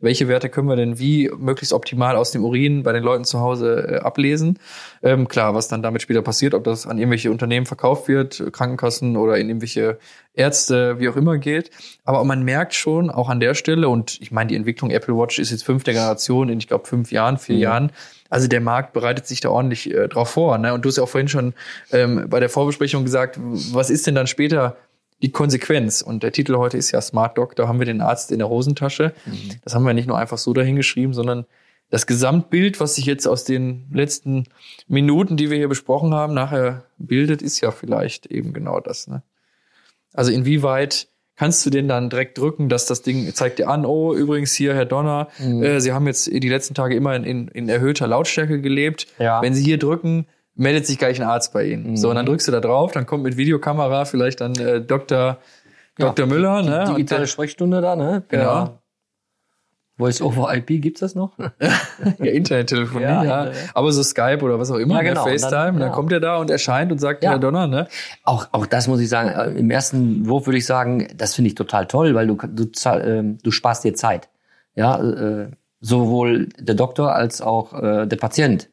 [0.00, 3.40] welche Werte können wir denn wie möglichst optimal aus dem Urin bei den Leuten zu
[3.40, 4.58] Hause äh, ablesen.
[5.02, 9.16] Ähm, klar, was dann damit später passiert, ob das an irgendwelche Unternehmen verkauft wird, Krankenkassen
[9.16, 9.98] oder in irgendwelche
[10.34, 11.70] Ärzte, wie auch immer geht.
[12.04, 15.38] Aber man merkt schon auch an der Stelle, und ich meine, die Entwicklung Apple Watch
[15.38, 17.92] ist jetzt fünfte Generation in, ich glaube, fünf Jahren, vier Jahren.
[18.30, 20.58] Also der Markt bereitet sich da ordentlich äh, drauf vor.
[20.58, 20.74] Ne?
[20.74, 21.54] Und du hast ja auch vorhin schon
[21.92, 24.76] ähm, bei der Vorbesprechung gesagt, was ist denn dann später
[25.22, 26.02] die Konsequenz?
[26.02, 29.12] Und der Titel heute ist ja Smart Doctor, haben wir den Arzt in der Hosentasche.
[29.62, 31.46] Das haben wir nicht nur einfach so dahingeschrieben, sondern
[31.90, 34.44] das Gesamtbild, was sich jetzt aus den letzten
[34.88, 39.06] Minuten, die wir hier besprochen haben, nachher bildet, ist ja vielleicht eben genau das.
[39.06, 39.22] Ne?
[40.12, 44.14] Also inwieweit kannst du den dann direkt drücken, dass das Ding zeigt dir an, oh,
[44.14, 47.68] übrigens hier, Herr Donner, äh, Sie haben jetzt die letzten Tage immer in, in, in
[47.68, 49.06] erhöhter Lautstärke gelebt.
[49.18, 49.42] Ja.
[49.42, 51.96] Wenn Sie hier drücken, meldet sich gleich ein Arzt bei Ihnen.
[51.96, 55.38] So, und dann drückst du da drauf, dann kommt mit Videokamera vielleicht dann äh, Dr.
[55.98, 56.26] Dr.
[56.26, 56.80] Müller, ne?
[56.88, 58.22] Und Digitale der- Sprechstunde da, ne?
[58.28, 58.78] Genau.
[59.96, 61.38] Voice over IP, gibt's das noch?
[62.18, 63.52] Ja, Internettelefonie, ja, Ja, ja.
[63.74, 65.22] Aber so Skype oder was auch immer, Ja, ne, genau.
[65.24, 65.94] Und dann- FaceTime, und dann, ja.
[65.94, 67.30] kommt er da und erscheint und sagt, Ja.
[67.30, 67.86] Herr Donner, ne?
[68.24, 71.48] Auch, auch das muss ich sagen, äh, im ersten Wurf würde ich sagen, das finde
[71.48, 74.28] ich total toll, weil du, du, ähm, du sparst dir Zeit.
[74.74, 78.68] Ja, äh, sowohl der Doktor als auch äh, der Patient.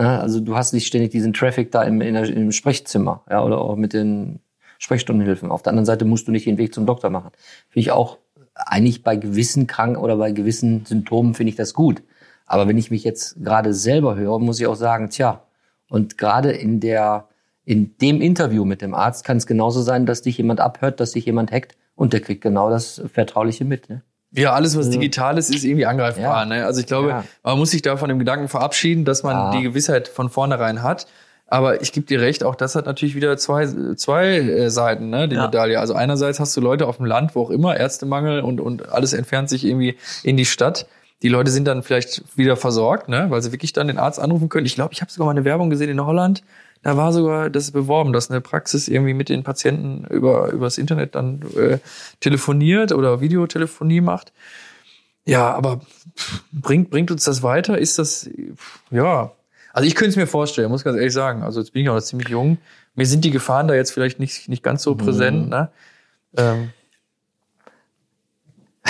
[0.00, 3.58] Ja, also du hast nicht ständig diesen Traffic da im, der, im Sprechzimmer, ja, oder
[3.58, 4.40] auch mit den
[4.78, 5.50] Sprechstundenhilfen.
[5.50, 7.32] Auf der anderen Seite musst du nicht den Weg zum Doktor machen.
[7.68, 8.16] Finde ich auch
[8.54, 12.02] eigentlich bei gewissen Kranken oder bei gewissen Symptomen finde ich das gut.
[12.46, 15.42] Aber wenn ich mich jetzt gerade selber höre, muss ich auch sagen, tja,
[15.90, 17.28] und gerade in der,
[17.66, 21.12] in dem Interview mit dem Arzt kann es genauso sein, dass dich jemand abhört, dass
[21.12, 23.90] dich jemand hackt und der kriegt genau das Vertrauliche mit.
[23.90, 24.02] Ne?
[24.32, 26.22] Ja, alles, was digital ist, ist irgendwie angreifbar.
[26.40, 26.44] Ja.
[26.44, 26.64] Ne?
[26.64, 27.24] Also ich glaube, Ja.
[27.42, 29.50] man muss sich da von dem Gedanken verabschieden, dass man Ja.
[29.50, 31.06] die Gewissheit von vornherein hat.
[31.48, 33.66] Aber ich gebe dir recht, auch das hat natürlich wieder zwei,
[33.96, 35.46] zwei äh, Seiten, ne, die Ja.
[35.46, 35.80] Medaille.
[35.80, 39.12] Also einerseits hast du Leute auf dem Land, wo auch immer, Ärztemangel und, und alles
[39.14, 40.86] entfernt sich irgendwie in die Stadt.
[41.22, 44.48] Die Leute sind dann vielleicht wieder versorgt, ne, weil sie wirklich dann den Arzt anrufen
[44.48, 44.64] können.
[44.64, 46.42] Ich glaube, ich habe sogar mal eine Werbung gesehen in Holland.
[46.82, 51.14] Da war sogar das beworben, dass eine Praxis irgendwie mit den Patienten über übers Internet
[51.14, 51.78] dann äh,
[52.20, 54.32] telefoniert oder Videotelefonie macht.
[55.26, 55.80] Ja, aber
[56.52, 57.78] bringt, bringt uns das weiter?
[57.78, 58.30] Ist das,
[58.90, 59.32] ja.
[59.72, 61.42] Also ich könnte es mir vorstellen, muss ganz ehrlich sagen.
[61.42, 62.58] Also jetzt bin ich auch noch ziemlich jung.
[62.94, 65.48] Mir sind die Gefahren da jetzt vielleicht nicht, nicht ganz so präsent.
[65.48, 65.70] Ne?
[66.36, 66.70] Ähm,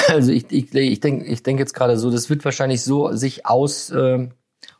[0.09, 3.47] Also ich, ich, ich denke ich denk jetzt gerade so, das wird wahrscheinlich so sich
[3.47, 4.33] aus ähm,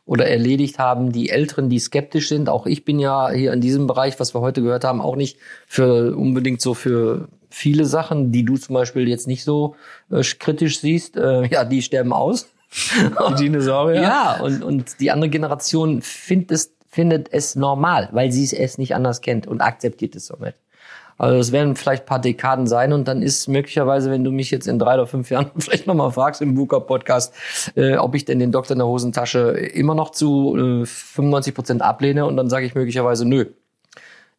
[0.05, 2.49] oder erledigt haben, die Älteren, die skeptisch sind.
[2.49, 5.37] Auch ich bin ja hier in diesem Bereich, was wir heute gehört haben, auch nicht
[5.67, 9.75] für unbedingt so für viele Sachen, die du zum Beispiel jetzt nicht so
[10.09, 11.17] äh, kritisch siehst.
[11.17, 12.49] Äh, ja, die sterben aus.
[13.29, 14.01] die Dinosaurier.
[14.01, 18.95] Ja, und, und die andere Generation findet es, findet es normal, weil sie es nicht
[18.95, 20.55] anders kennt und akzeptiert es somit.
[21.21, 24.49] Also es werden vielleicht ein paar Dekaden sein und dann ist möglicherweise, wenn du mich
[24.49, 27.31] jetzt in drei oder fünf Jahren vielleicht nochmal fragst im VUCA-Podcast,
[27.75, 31.81] äh, ob ich denn den Doktor in der Hosentasche immer noch zu äh, 95 Prozent
[31.83, 33.45] ablehne und dann sage ich möglicherweise nö.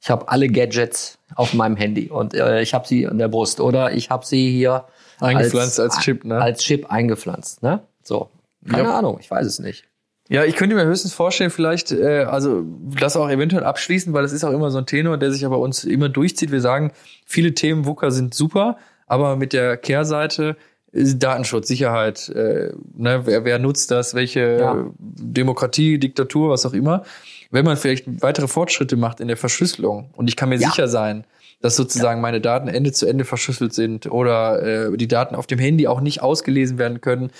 [0.00, 3.60] Ich habe alle Gadgets auf meinem Handy und äh, ich habe sie an der Brust
[3.60, 4.84] oder ich habe sie hier
[5.20, 6.42] Eingepflanzt als, Chip, ne?
[6.42, 7.82] Als Chip eingepflanzt, ne?
[8.02, 8.28] So.
[8.68, 8.98] Keine Ja.
[8.98, 9.84] Ahnung, ich weiß es nicht.
[10.32, 12.64] Ja, ich könnte mir höchstens vorstellen, vielleicht, äh, also
[12.98, 15.58] das auch eventuell abschließen, weil das ist auch immer so ein Tenor, der sich aber
[15.58, 16.50] uns immer durchzieht.
[16.50, 16.90] Wir sagen,
[17.26, 20.56] viele Themen VUCA sind super, aber mit der Kehrseite
[20.92, 24.86] äh, Datenschutz, Sicherheit, äh, ne, wer, wer nutzt das, welche Ja.
[24.98, 27.02] Demokratie, Diktatur, was auch immer.
[27.50, 30.70] Wenn man vielleicht weitere Fortschritte macht in der Verschlüsselung und ich kann mir Ja.
[30.70, 31.24] sicher sein,
[31.62, 35.58] dass sozusagen meine Daten Ende zu Ende verschlüsselt sind oder äh, die Daten auf dem
[35.58, 37.30] Handy auch nicht ausgelesen werden können.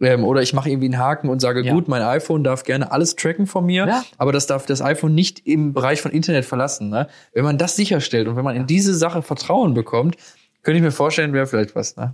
[0.00, 1.72] Ähm, oder ich mache irgendwie einen Haken und sage, Ja.
[1.72, 4.04] gut, mein iPhone darf gerne alles tracken von mir, Ja.
[4.18, 6.88] aber das darf das iPhone nicht im Bereich von Internet verlassen.
[6.88, 7.08] Ne?
[7.32, 10.16] Wenn man das sicherstellt und wenn man in diese Sache Vertrauen bekommt,
[10.62, 11.96] könnte ich mir vorstellen, wäre vielleicht was.
[11.96, 12.12] Ne?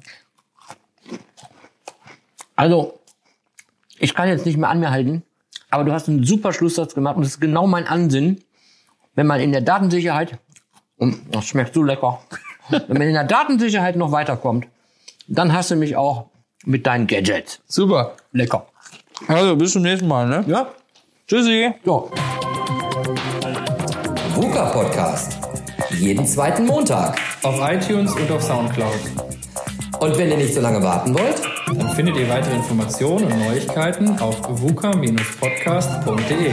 [2.57, 2.99] Also,
[3.99, 5.23] ich kann jetzt nicht mehr an mir halten,
[5.71, 8.43] aber du hast einen super Schlusssatz gemacht und das ist genau mein Ansinnen,
[9.15, 10.39] wenn man in der Datensicherheit,
[11.03, 12.21] und das schmeckt so lecker,
[12.71, 14.69] wenn man in der Datensicherheit noch weiterkommt,
[15.27, 16.27] dann hast du mich auch
[16.65, 17.61] mit deinen Gadgets.
[17.67, 18.13] Super.
[18.31, 18.67] Lecker.
[19.27, 20.29] Also, bis zum nächsten Mal.
[20.29, 20.45] Ne?
[20.47, 20.69] Ja?
[21.27, 21.73] Tschüssi.
[21.85, 22.05] Ja.
[24.35, 25.39] VUCA Podcast.
[25.99, 27.19] Jeden zweiten Montag.
[27.43, 29.01] Auf iTunes und auf Soundcloud.
[29.99, 31.43] Und wenn ihr nicht so lange warten wollt,
[31.79, 36.53] Dann findet ihr weitere Informationen und Neuigkeiten auf vuca-podcast.de.